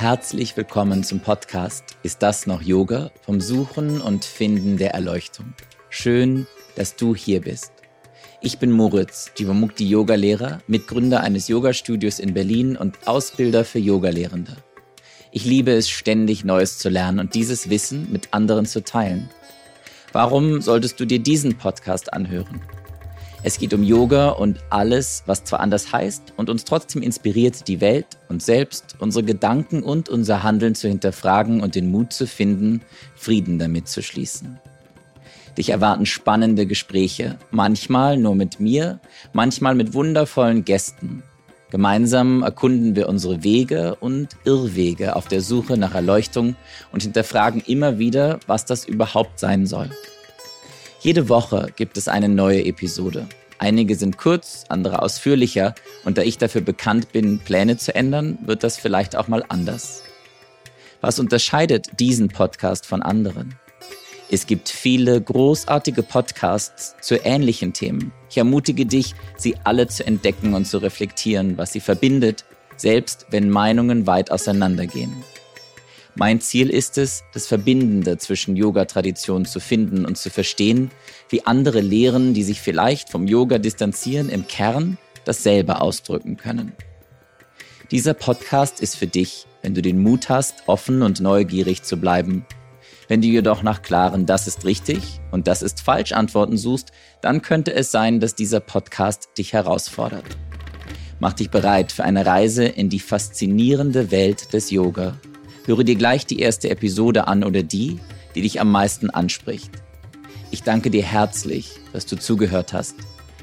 [0.00, 3.10] Herzlich willkommen zum Podcast Ist das noch Yoga?
[3.20, 5.52] Vom Suchen und Finden der Erleuchtung.
[5.90, 7.70] Schön, dass du hier bist.
[8.40, 14.56] Ich bin Moritz, Jivamukti Yoga-Lehrer, Mitgründer eines Yoga-Studios in Berlin und Ausbilder für Yogalehrende.
[15.32, 19.28] Ich liebe es, ständig Neues zu lernen und dieses Wissen mit anderen zu teilen.
[20.12, 22.62] Warum solltest du dir diesen Podcast anhören?
[23.42, 27.80] Es geht um Yoga und alles, was zwar anders heißt und uns trotzdem inspiriert, die
[27.80, 32.82] Welt, uns selbst, unsere Gedanken und unser Handeln zu hinterfragen und den Mut zu finden,
[33.16, 34.58] Frieden damit zu schließen.
[35.56, 39.00] Dich erwarten spannende Gespräche, manchmal nur mit mir,
[39.32, 41.22] manchmal mit wundervollen Gästen.
[41.70, 46.56] Gemeinsam erkunden wir unsere Wege und Irrwege auf der Suche nach Erleuchtung
[46.92, 49.88] und hinterfragen immer wieder, was das überhaupt sein soll.
[51.02, 53.26] Jede Woche gibt es eine neue Episode.
[53.58, 58.64] Einige sind kurz, andere ausführlicher und da ich dafür bekannt bin, Pläne zu ändern, wird
[58.64, 60.02] das vielleicht auch mal anders.
[61.00, 63.54] Was unterscheidet diesen Podcast von anderen?
[64.30, 68.12] Es gibt viele großartige Podcasts zu ähnlichen Themen.
[68.28, 72.44] Ich ermutige dich, sie alle zu entdecken und zu reflektieren, was sie verbindet,
[72.76, 75.24] selbst wenn Meinungen weit auseinandergehen.
[76.16, 80.90] Mein Ziel ist es, das Verbindende zwischen Yoga-Traditionen zu finden und zu verstehen,
[81.28, 86.72] wie andere Lehren, die sich vielleicht vom Yoga distanzieren, im Kern dasselbe ausdrücken können.
[87.90, 92.46] Dieser Podcast ist für dich, wenn du den Mut hast, offen und neugierig zu bleiben
[93.10, 97.42] wenn du jedoch nach klaren Das ist richtig und Das ist falsch Antworten suchst, dann
[97.42, 100.24] könnte es sein, dass dieser Podcast dich herausfordert.
[101.18, 105.16] Mach dich bereit für eine Reise in die faszinierende Welt des Yoga.
[105.70, 108.00] Höre dir gleich die erste Episode an oder die,
[108.34, 109.70] die dich am meisten anspricht.
[110.50, 112.96] Ich danke dir herzlich, dass du zugehört hast.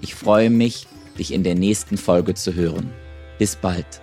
[0.00, 0.86] Ich freue mich,
[1.18, 2.90] dich in der nächsten Folge zu hören.
[3.38, 4.00] Bis bald.